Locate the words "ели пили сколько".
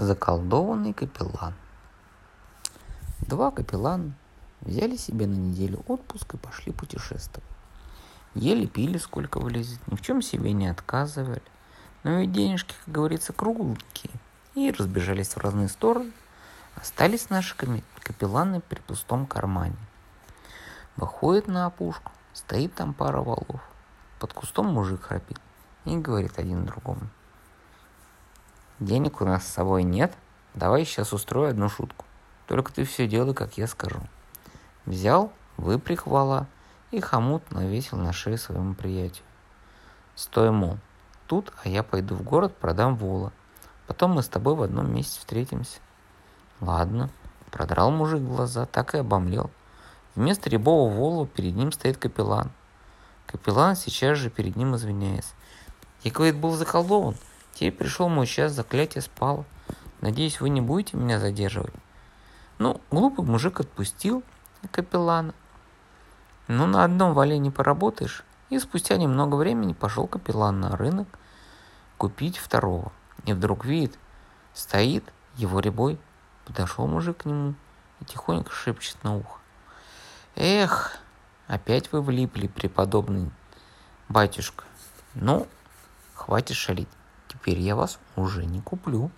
8.34-9.38